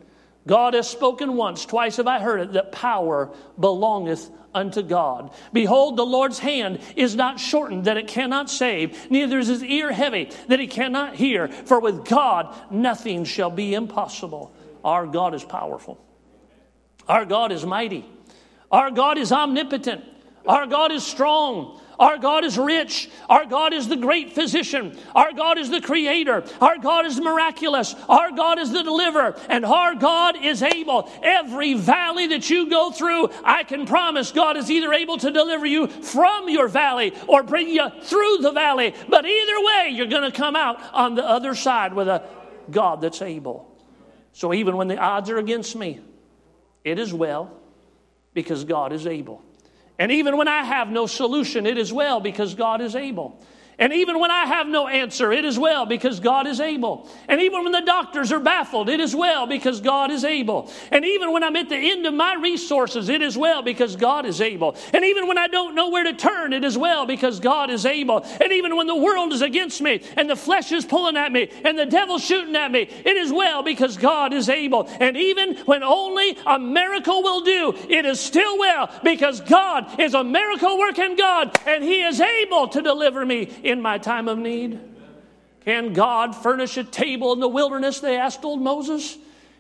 [0.47, 5.31] God has spoken once, twice have I heard it, that power belongeth unto God.
[5.53, 9.91] Behold, the Lord's hand is not shortened that it cannot save, neither is his ear
[9.91, 11.47] heavy that he cannot hear.
[11.47, 14.53] For with God nothing shall be impossible.
[14.83, 16.03] Our God is powerful.
[17.07, 18.05] Our God is mighty.
[18.71, 20.03] Our God is omnipotent.
[20.47, 21.79] Our God is strong.
[22.01, 23.11] Our God is rich.
[23.29, 24.97] Our God is the great physician.
[25.13, 26.43] Our God is the creator.
[26.59, 27.93] Our God is miraculous.
[28.09, 29.39] Our God is the deliverer.
[29.47, 31.11] And our God is able.
[31.21, 35.67] Every valley that you go through, I can promise God is either able to deliver
[35.67, 38.95] you from your valley or bring you through the valley.
[39.07, 42.23] But either way, you're going to come out on the other side with a
[42.71, 43.79] God that's able.
[44.33, 46.01] So even when the odds are against me,
[46.83, 47.55] it is well
[48.33, 49.43] because God is able.
[50.01, 53.39] And even when I have no solution, it is well because God is able.
[53.81, 57.09] And even when I have no answer, it is well because God is able.
[57.27, 60.71] And even when the doctors are baffled, it is well because God is able.
[60.91, 64.27] And even when I'm at the end of my resources, it is well because God
[64.27, 64.75] is able.
[64.93, 67.87] And even when I don't know where to turn, it is well because God is
[67.87, 68.23] able.
[68.39, 71.49] And even when the world is against me and the flesh is pulling at me
[71.65, 74.87] and the devil's shooting at me, it is well because God is able.
[74.99, 80.13] And even when only a miracle will do, it is still well because God is
[80.13, 84.37] a miracle working God and He is able to deliver me in my time of
[84.37, 84.79] need?
[85.65, 87.99] Can God furnish a table in the wilderness?
[87.99, 89.17] They asked old Moses.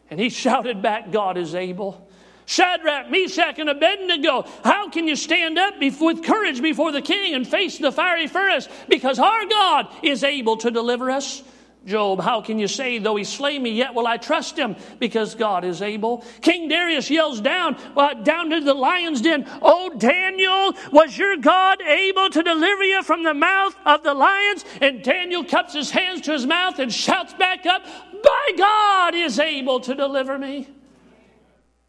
[0.09, 2.07] And he shouted back, God is able.
[2.45, 7.47] Shadrach, Meshach, and Abednego, how can you stand up with courage before the king and
[7.47, 8.67] face the fiery furnace?
[8.89, 11.41] Because our God is able to deliver us.
[11.83, 14.75] Job, how can you say, though he slay me, yet will I trust him?
[14.99, 16.23] Because God is able.
[16.41, 21.81] King Darius yells down, uh, down to the lion's den, Oh, Daniel, was your God
[21.81, 24.63] able to deliver you from the mouth of the lions?
[24.79, 29.39] And Daniel cups his hands to his mouth and shouts back up, By God is
[29.39, 30.69] able to deliver me.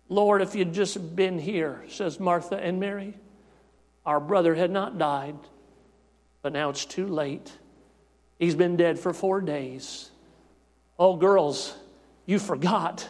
[0.09, 3.15] Lord, if you'd just been here, says Martha and Mary,
[4.07, 5.37] our brother had not died,
[6.41, 7.53] but now it's too late.
[8.43, 10.11] He's been dead for four days.
[10.99, 11.77] Oh, girls,
[12.27, 13.09] you forgot.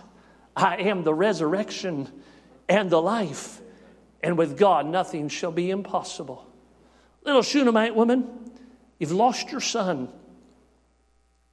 [0.55, 2.07] I am the resurrection
[2.69, 3.59] and the life,
[4.23, 6.47] and with God nothing shall be impossible.
[7.25, 8.29] Little Shunammite woman,
[8.99, 10.11] you've lost your son.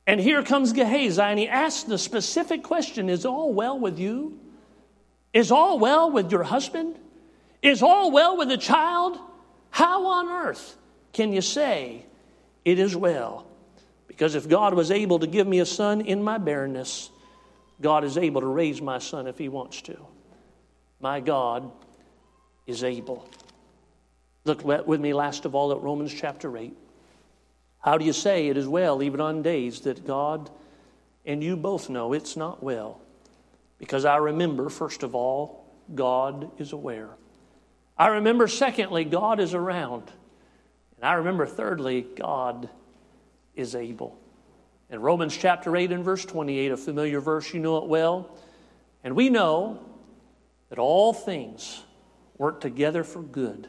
[0.05, 4.41] And here comes Gehazi, and he asks the specific question Is all well with you?
[5.31, 6.99] Is all well with your husband?
[7.61, 9.17] Is all well with the child?
[9.69, 10.75] How on earth
[11.13, 12.05] can you say
[12.65, 13.45] it is well?
[14.19, 17.09] Because if God was able to give me a son in my barrenness,
[17.79, 19.97] God is able to raise my son if he wants to.
[20.99, 21.71] My God
[22.67, 23.29] is able.
[24.43, 26.75] Look with me last of all at Romans chapter 8.
[27.79, 30.49] How do you say it is well, even on days that God
[31.25, 32.99] and you both know it's not well?
[33.77, 37.11] Because I remember, first of all, God is aware.
[37.97, 40.11] I remember, secondly, God is around.
[40.97, 42.67] And I remember, thirdly, God
[43.59, 44.17] is able.
[44.89, 48.35] In Romans chapter 8 and verse 28, a familiar verse, you know it well.
[49.03, 49.79] And we know
[50.69, 51.83] that all things
[52.37, 53.67] work together for good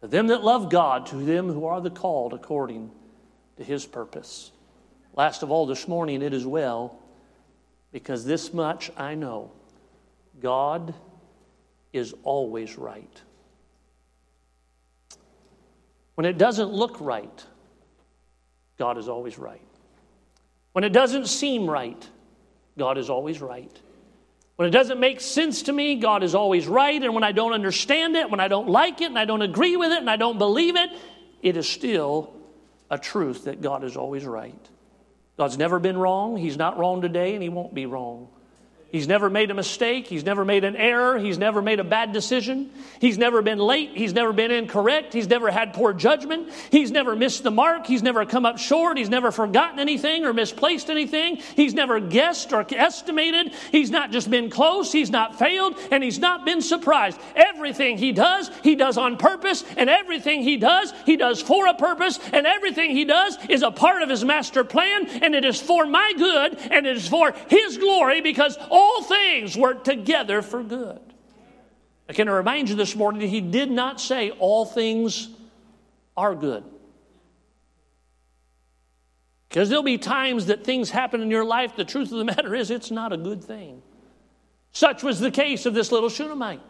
[0.00, 2.90] to them that love God, to them who are the called according
[3.56, 4.52] to his purpose.
[5.14, 6.98] Last of all, this morning, it is well
[7.92, 9.52] because this much I know
[10.38, 10.94] God
[11.92, 13.22] is always right.
[16.14, 17.44] When it doesn't look right,
[18.78, 19.62] God is always right.
[20.72, 22.08] When it doesn't seem right,
[22.76, 23.80] God is always right.
[24.56, 27.02] When it doesn't make sense to me, God is always right.
[27.02, 29.76] And when I don't understand it, when I don't like it, and I don't agree
[29.76, 30.90] with it, and I don't believe it,
[31.42, 32.34] it is still
[32.90, 34.68] a truth that God is always right.
[35.36, 36.36] God's never been wrong.
[36.36, 38.28] He's not wrong today, and He won't be wrong.
[38.92, 40.06] He's never made a mistake.
[40.06, 41.18] He's never made an error.
[41.18, 42.70] He's never made a bad decision.
[43.00, 43.90] He's never been late.
[43.94, 45.12] He's never been incorrect.
[45.12, 46.50] He's never had poor judgment.
[46.70, 47.84] He's never missed the mark.
[47.86, 48.96] He's never come up short.
[48.96, 51.36] He's never forgotten anything or misplaced anything.
[51.56, 53.52] He's never guessed or estimated.
[53.72, 54.92] He's not just been close.
[54.92, 57.20] He's not failed and he's not been surprised.
[57.34, 61.74] Everything he does, he does on purpose and everything he does, he does for a
[61.74, 65.60] purpose and everything he does is a part of his master plan and it is
[65.60, 70.62] for my good and it is for his glory because all things work together for
[70.62, 71.00] good.
[72.08, 75.28] I can remind you this morning that he did not say all things
[76.16, 76.64] are good.
[79.48, 82.54] Because there'll be times that things happen in your life, the truth of the matter
[82.54, 83.82] is, it's not a good thing.
[84.72, 86.60] Such was the case of this little Shunammite.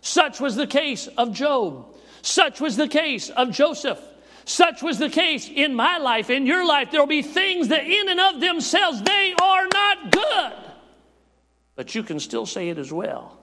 [0.00, 1.96] Such was the case of Job.
[2.22, 4.00] Such was the case of Joseph.
[4.44, 6.90] Such was the case in my life, in your life.
[6.90, 10.67] There'll be things that, in and of themselves, they are not good
[11.78, 13.38] but you can still say it as well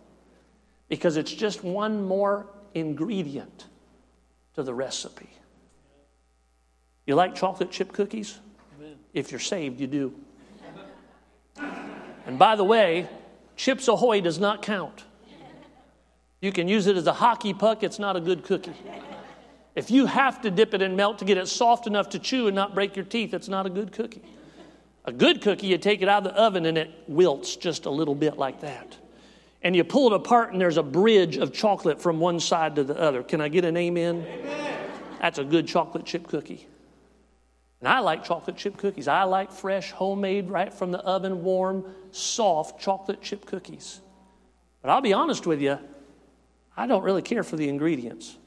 [0.90, 3.68] because it's just one more ingredient
[4.56, 5.30] to the recipe.
[7.06, 8.38] You like chocolate chip cookies?
[8.78, 8.98] Amen.
[9.14, 10.14] If you're saved, you do.
[12.26, 13.08] and by the way,
[13.56, 15.06] Chips Ahoy does not count.
[16.42, 18.74] You can use it as a hockey puck, it's not a good cookie.
[19.76, 22.48] If you have to dip it in milk to get it soft enough to chew
[22.48, 24.24] and not break your teeth, it's not a good cookie.
[25.06, 27.90] A good cookie, you take it out of the oven and it wilts just a
[27.90, 28.98] little bit like that.
[29.62, 32.84] And you pull it apart and there's a bridge of chocolate from one side to
[32.84, 33.24] the other.
[33.24, 34.26] Can I get an amen?
[34.28, 34.90] amen.
[35.22, 36.68] That's a good chocolate chip cookie.
[37.82, 39.08] And I like chocolate chip cookies.
[39.08, 44.02] I like fresh, homemade, right from the oven, warm, soft chocolate chip cookies.
[44.82, 45.78] But I'll be honest with you,
[46.76, 48.38] I don't really care for the ingredients.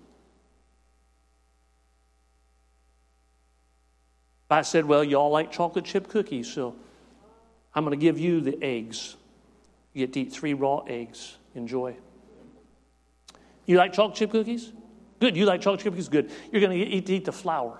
[4.50, 6.74] I said, Well, y'all like chocolate chip cookies, so
[7.74, 9.16] I'm going to give you the eggs.
[9.92, 11.36] You get to eat three raw eggs.
[11.54, 11.96] Enjoy.
[13.66, 14.72] You like chocolate chip cookies?
[15.20, 15.36] Good.
[15.36, 16.08] You like chocolate chip cookies?
[16.08, 16.30] Good.
[16.50, 17.78] You're going to eat, eat the flour.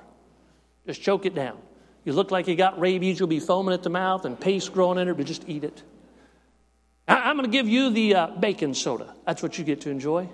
[0.87, 1.59] Just choke it down.
[2.05, 3.19] You look like you got rabies.
[3.19, 5.83] You'll be foaming at the mouth and paste growing in it, but just eat it.
[7.07, 9.15] I'm going to give you the uh, baking soda.
[9.27, 10.29] That's what you get to enjoy.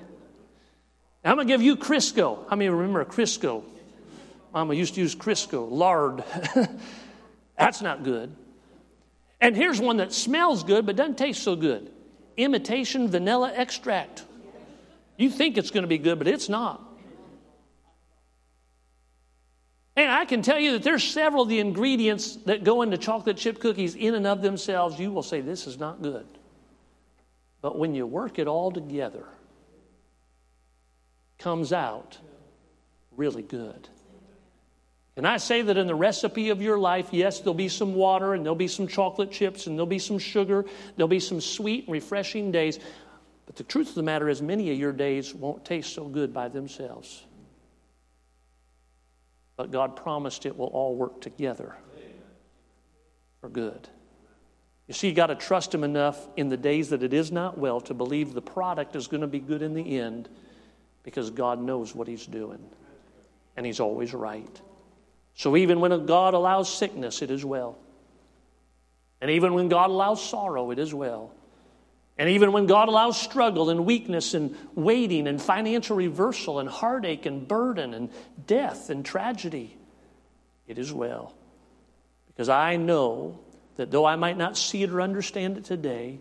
[1.24, 2.48] I'm going to give you Crisco.
[2.50, 3.62] How many remember Crisco?
[4.54, 6.22] Mama used to use Crisco, lard.
[7.58, 8.34] That's not good.
[9.40, 11.90] And here's one that smells good but doesn't taste so good
[12.36, 14.24] imitation vanilla extract.
[15.16, 16.82] You think it's going to be good, but it's not.
[19.94, 23.36] And I can tell you that there's several of the ingredients that go into chocolate
[23.36, 24.98] chip cookies in and of themselves.
[24.98, 26.26] You will say, This is not good.
[27.60, 29.26] But when you work it all together,
[31.38, 32.18] comes out
[33.16, 33.88] really good.
[35.16, 38.34] And I say that in the recipe of your life, yes, there'll be some water
[38.34, 40.64] and there'll be some chocolate chips and there'll be some sugar,
[40.96, 42.80] there'll be some sweet and refreshing days.
[43.46, 46.32] But the truth of the matter is, many of your days won't taste so good
[46.32, 47.24] by themselves.
[49.56, 51.76] But God promised it will all work together
[53.40, 53.88] for good.
[54.88, 57.56] You see, you got to trust Him enough in the days that it is not
[57.56, 60.28] well to believe the product is going to be good in the end
[61.04, 62.58] because God knows what He's doing.
[63.56, 64.60] And He's always right.
[65.34, 67.76] So even when God allows sickness, it is well.
[69.20, 71.32] And even when God allows sorrow, it is well.
[72.16, 77.26] And even when God allows struggle and weakness and waiting and financial reversal and heartache
[77.26, 78.10] and burden and
[78.46, 79.76] death and tragedy,
[80.68, 81.34] it is well.
[82.28, 83.40] Because I know
[83.76, 86.20] that though I might not see it or understand it today,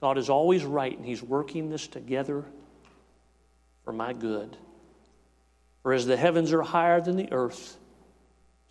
[0.00, 2.44] God is always right and He's working this together
[3.84, 4.56] for my good.
[5.82, 7.76] For as the heavens are higher than the earth,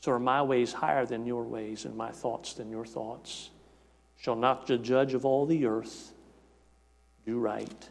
[0.02, 3.50] so are my ways higher than your ways, and my thoughts than your thoughts.
[4.18, 6.14] Shall not the judge of all the earth
[7.26, 7.90] do right?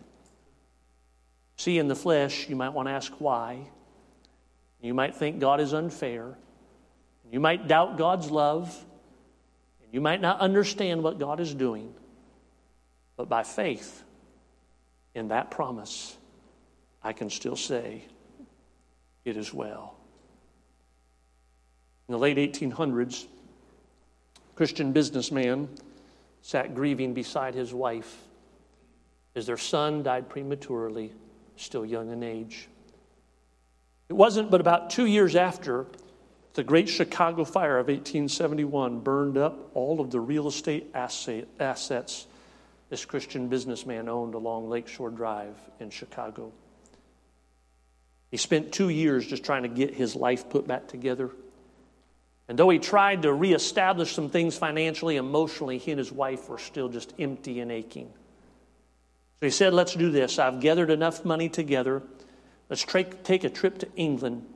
[1.57, 3.69] See, in the flesh, you might want to ask why.
[4.81, 6.39] You might think God is unfair.
[7.31, 8.75] You might doubt God's love.
[9.93, 11.93] You might not understand what God is doing.
[13.17, 14.05] But by faith
[15.15, 16.17] in that promise,
[17.03, 18.05] I can still say,
[19.25, 19.98] It is well.
[22.09, 25.69] In the late 1800s, a Christian businessman
[26.41, 28.23] sat grieving beside his wife
[29.37, 31.13] as their son died prematurely,
[31.57, 32.69] still young in age.
[34.09, 35.87] It wasn't but about two years after
[36.55, 42.27] the great Chicago fire of 1871 burned up all of the real estate assets
[42.89, 46.53] this Christian businessman owned along Lakeshore Drive in Chicago.
[48.31, 51.31] He spent two years just trying to get his life put back together.
[52.49, 56.59] And though he tried to reestablish some things financially, emotionally, he and his wife were
[56.59, 58.09] still just empty and aching.
[59.41, 60.39] So he said, Let's do this.
[60.39, 62.03] I've gathered enough money together.
[62.71, 64.47] Let's take a trip to England.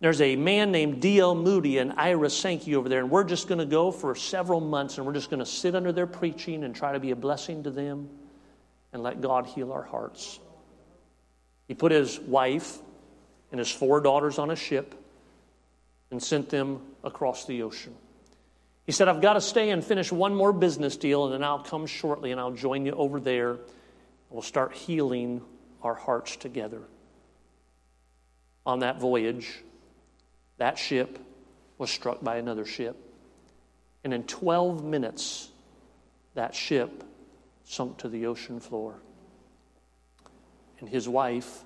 [0.00, 1.34] There's a man named D.L.
[1.34, 4.98] Moody and Ira Sankey over there, and we're just going to go for several months
[4.98, 7.62] and we're just going to sit under their preaching and try to be a blessing
[7.62, 8.08] to them
[8.92, 10.40] and let God heal our hearts.
[11.68, 12.78] He put his wife
[13.52, 14.94] and his four daughters on a ship
[16.12, 17.94] and sent them across the ocean.
[18.84, 21.62] He said, I've got to stay and finish one more business deal, and then I'll
[21.62, 23.58] come shortly and I'll join you over there.
[24.28, 25.40] We'll start healing
[25.82, 26.82] our hearts together.
[28.66, 29.62] On that voyage,
[30.58, 31.18] that ship
[31.78, 32.96] was struck by another ship.
[34.04, 35.48] And in 12 minutes,
[36.34, 37.04] that ship
[37.64, 38.96] sunk to the ocean floor.
[40.78, 41.62] And his wife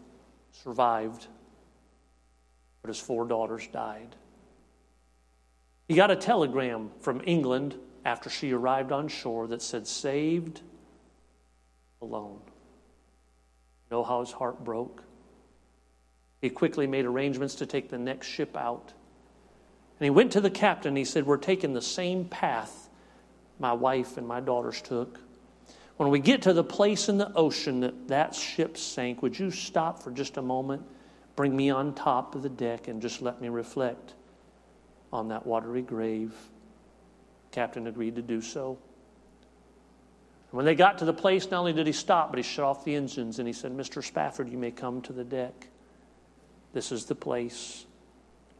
[0.52, 1.26] survived,
[2.82, 4.14] but his four daughters died.
[5.88, 10.60] He got a telegram from England after she arrived on shore that said, Saved
[12.02, 12.40] alone.
[13.90, 15.04] Know how his heart broke?
[16.40, 18.92] He quickly made arrangements to take the next ship out.
[19.98, 20.96] And he went to the captain.
[20.96, 22.88] He said, We're taking the same path
[23.58, 25.20] my wife and my daughters took.
[25.96, 29.50] When we get to the place in the ocean that that ship sank, would you
[29.50, 30.82] stop for just a moment,
[31.36, 34.12] bring me on top of the deck, and just let me reflect
[35.16, 36.32] on that watery grave?
[37.50, 38.78] Captain agreed to do so.
[40.50, 42.84] When they got to the place, not only did he stop, but he shut off
[42.84, 44.04] the engines and he said, Mr.
[44.04, 45.68] Spafford, you may come to the deck.
[46.72, 47.86] This is the place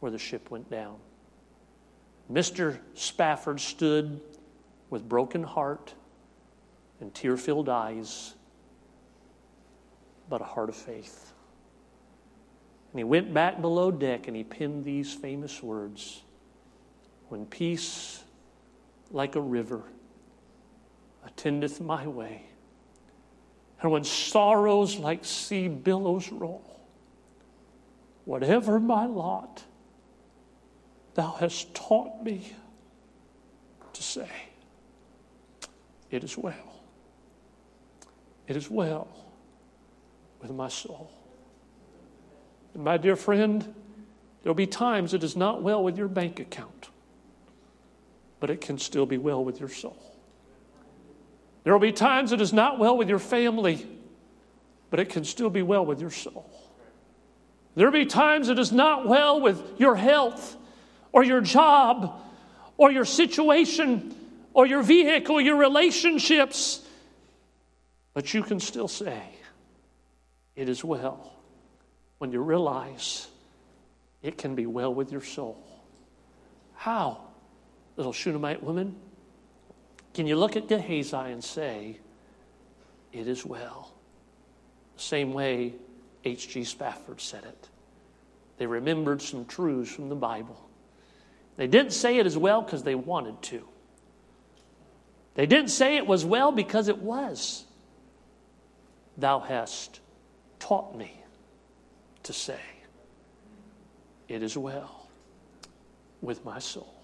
[0.00, 0.96] where the ship went down.
[2.32, 2.78] Mr.
[2.94, 4.20] Spafford stood
[4.90, 5.94] with broken heart
[7.00, 8.34] and tear filled eyes,
[10.28, 11.32] but a heart of faith.
[12.92, 16.22] And he went back below deck and he penned these famous words
[17.28, 18.22] When peace
[19.10, 19.82] like a river
[21.24, 22.42] attendeth my way,
[23.82, 26.80] and when sorrows like sea billows roll,
[28.24, 29.64] whatever my lot,
[31.14, 32.52] thou hast taught me
[33.92, 34.28] to say,
[36.10, 36.54] It is well.
[38.46, 39.08] It is well
[40.40, 41.10] with my soul.
[42.74, 43.74] And my dear friend,
[44.42, 46.90] there'll be times it is not well with your bank account,
[48.40, 49.96] but it can still be well with your soul.
[51.64, 53.86] There will be times it is not well with your family,
[54.90, 56.48] but it can still be well with your soul.
[57.74, 60.56] There will be times it is not well with your health
[61.12, 62.20] or your job
[62.76, 64.14] or your situation
[64.54, 66.80] or your vehicle, your relationships,
[68.14, 69.22] but you can still say,
[70.54, 71.32] It is well
[72.18, 73.28] when you realize
[74.22, 75.62] it can be well with your soul.
[76.74, 77.20] How,
[77.96, 78.96] little Shunammite woman?
[80.14, 81.98] Can you look at Gehazi and say,
[83.12, 83.92] It is well?
[84.96, 85.74] The same way
[86.24, 86.64] H.G.
[86.64, 87.68] Spafford said it.
[88.58, 90.58] They remembered some truths from the Bible.
[91.56, 93.66] They didn't say it as well because they wanted to.
[95.34, 97.64] They didn't say it was well because it was.
[99.18, 100.00] Thou hast
[100.58, 101.12] taught me
[102.22, 102.60] to say,
[104.28, 105.08] It is well
[106.22, 106.95] with my soul.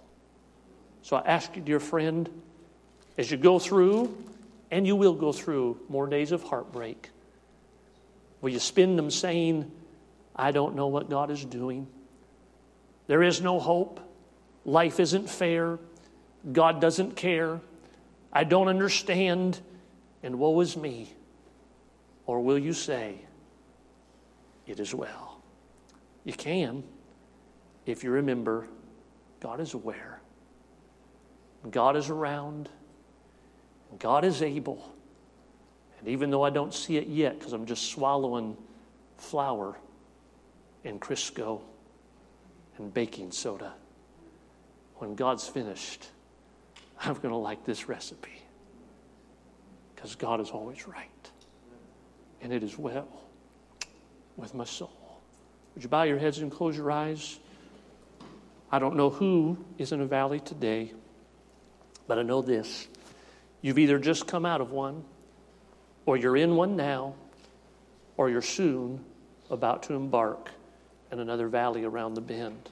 [1.02, 2.28] So I ask you, dear friend,
[3.18, 4.16] as you go through,
[4.70, 7.10] and you will go through more days of heartbreak,
[8.40, 9.70] will you spend them saying,
[10.34, 11.86] I don't know what God is doing?
[13.06, 14.00] There is no hope.
[14.64, 15.78] Life isn't fair.
[16.52, 17.60] God doesn't care.
[18.32, 19.60] I don't understand.
[20.22, 21.12] And woe is me.
[22.26, 23.16] Or will you say,
[24.66, 25.42] It is well?
[26.24, 26.84] You can
[27.86, 28.66] if you remember
[29.40, 30.11] God is aware,
[31.70, 32.68] God is around.
[33.98, 34.92] God is able.
[35.98, 38.56] And even though I don't see it yet, because I'm just swallowing
[39.16, 39.76] flour
[40.84, 41.60] and Crisco
[42.78, 43.72] and baking soda,
[44.96, 46.08] when God's finished,
[47.00, 48.42] I'm going to like this recipe.
[49.94, 51.30] Because God is always right.
[52.40, 53.08] And it is well
[54.36, 55.20] with my soul.
[55.74, 57.38] Would you bow your heads and close your eyes?
[58.70, 60.92] I don't know who is in a valley today,
[62.06, 62.88] but I know this.
[63.60, 65.04] You've either just come out of one,
[66.06, 67.14] or you're in one now,
[68.16, 69.04] or you're soon
[69.50, 70.50] about to embark
[71.10, 72.70] in another valley around the bend.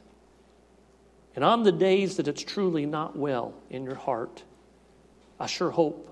[1.37, 4.43] And on the days that it's truly not well in your heart,
[5.39, 6.11] I sure hope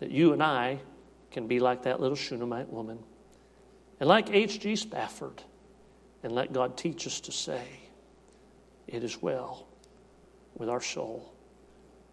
[0.00, 0.80] that you and I
[1.30, 2.98] can be like that little Shunammite woman
[4.00, 4.76] and like H.G.
[4.76, 5.42] Spafford
[6.22, 7.62] and let God teach us to say,
[8.86, 9.66] It is well
[10.54, 11.31] with our soul.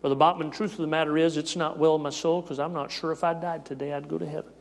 [0.01, 2.71] Brother Bachman, truth of the matter is, it's not well in my soul because I'm
[2.71, 4.53] not sure if I died today I'd go to heaven.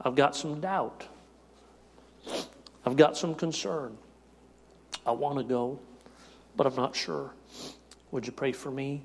[0.00, 1.06] I've got some doubt.
[2.84, 3.96] I've got some concern.
[5.06, 5.78] I want to go,
[6.56, 7.32] but I'm not sure.
[8.10, 9.02] Would you pray for me?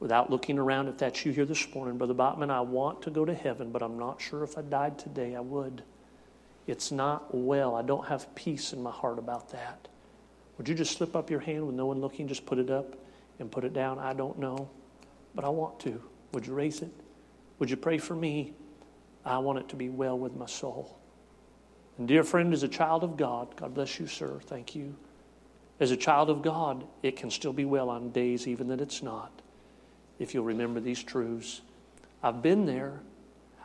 [0.00, 3.24] Without looking around, if that's you here this morning, Brother Bachman, I want to go
[3.24, 5.82] to heaven, but I'm not sure if I died today I would.
[6.66, 7.76] It's not well.
[7.76, 9.88] I don't have peace in my heart about that.
[10.56, 12.26] Would you just slip up your hand with no one looking?
[12.26, 12.96] Just put it up
[13.40, 13.98] and put it down?
[13.98, 14.70] I don't know,
[15.34, 16.00] but I want to.
[16.32, 16.92] Would you raise it?
[17.58, 18.54] Would you pray for me?
[19.24, 20.96] I want it to be well with my soul.
[21.98, 24.40] And, dear friend, as a child of God, God bless you, sir.
[24.46, 24.94] Thank you.
[25.80, 29.02] As a child of God, it can still be well on days even that it's
[29.02, 29.32] not,
[30.18, 31.62] if you'll remember these truths.
[32.22, 33.00] I've been there.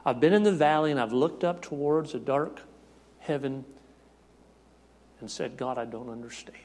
[0.05, 2.61] I've been in the valley and I've looked up towards a dark
[3.19, 3.65] heaven
[5.19, 6.57] and said, God, I don't understand.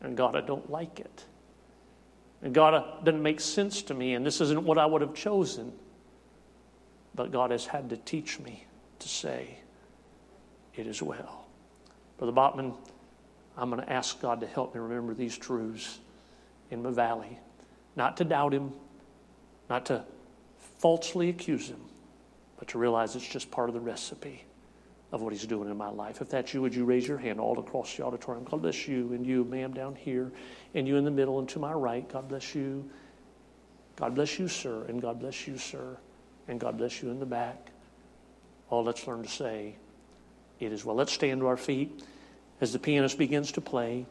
[0.00, 1.24] And God, I don't like it.
[2.42, 5.14] And God uh, doesn't make sense to me, and this isn't what I would have
[5.14, 5.72] chosen.
[7.14, 8.64] But God has had to teach me
[9.00, 9.58] to say,
[10.74, 11.46] It is well.
[12.16, 12.74] Brother Bachman,
[13.56, 15.98] I'm going to ask God to help me remember these truths
[16.70, 17.38] in my valley.
[17.96, 18.72] Not to doubt Him,
[19.68, 20.04] not to
[20.78, 21.80] falsely accuse him,
[22.58, 24.44] but to realize it's just part of the recipe
[25.10, 26.20] of what he's doing in my life.
[26.20, 28.44] If that's you, would you raise your hand all across the auditorium?
[28.44, 30.32] God bless you, and you, ma'am, down here,
[30.74, 32.06] and you in the middle, and to my right.
[32.08, 32.88] God bless you.
[33.96, 35.96] God bless you, sir, and God bless you, sir,
[36.46, 37.70] and God bless you in the back.
[38.70, 39.76] All let's learn to say,
[40.60, 40.94] It is well.
[40.94, 42.04] Let's stand to our feet
[42.60, 44.06] as the pianist begins to play.